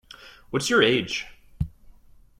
What's 0.49 0.67
your 0.67 0.81
age? 0.81 1.27